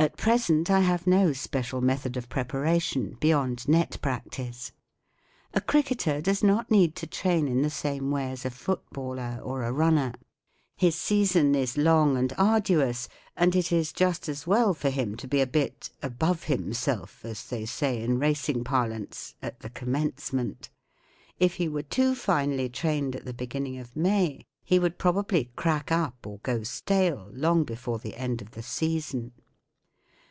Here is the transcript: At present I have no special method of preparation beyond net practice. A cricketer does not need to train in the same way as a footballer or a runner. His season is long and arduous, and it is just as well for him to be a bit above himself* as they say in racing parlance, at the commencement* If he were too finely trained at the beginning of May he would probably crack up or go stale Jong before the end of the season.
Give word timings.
At 0.00 0.16
present 0.16 0.70
I 0.70 0.78
have 0.78 1.08
no 1.08 1.32
special 1.32 1.80
method 1.80 2.16
of 2.16 2.28
preparation 2.28 3.16
beyond 3.18 3.66
net 3.68 3.98
practice. 4.00 4.70
A 5.54 5.60
cricketer 5.60 6.20
does 6.20 6.40
not 6.44 6.70
need 6.70 6.94
to 6.96 7.06
train 7.08 7.48
in 7.48 7.62
the 7.62 7.68
same 7.70 8.12
way 8.12 8.30
as 8.30 8.44
a 8.44 8.50
footballer 8.50 9.40
or 9.42 9.64
a 9.64 9.72
runner. 9.72 10.14
His 10.76 10.94
season 10.94 11.56
is 11.56 11.76
long 11.76 12.16
and 12.16 12.32
arduous, 12.38 13.08
and 13.36 13.56
it 13.56 13.72
is 13.72 13.92
just 13.92 14.28
as 14.28 14.46
well 14.46 14.72
for 14.72 14.88
him 14.88 15.16
to 15.16 15.26
be 15.26 15.40
a 15.40 15.48
bit 15.48 15.90
above 16.00 16.44
himself* 16.44 17.24
as 17.24 17.44
they 17.48 17.66
say 17.66 18.00
in 18.00 18.20
racing 18.20 18.62
parlance, 18.62 19.34
at 19.42 19.58
the 19.60 19.70
commencement* 19.70 20.70
If 21.40 21.54
he 21.54 21.66
were 21.68 21.82
too 21.82 22.14
finely 22.14 22.68
trained 22.68 23.16
at 23.16 23.24
the 23.24 23.34
beginning 23.34 23.78
of 23.78 23.96
May 23.96 24.46
he 24.62 24.78
would 24.78 24.96
probably 24.96 25.50
crack 25.56 25.90
up 25.90 26.24
or 26.24 26.38
go 26.44 26.62
stale 26.62 27.32
Jong 27.36 27.64
before 27.64 27.98
the 27.98 28.14
end 28.14 28.40
of 28.40 28.52
the 28.52 28.62
season. 28.62 29.32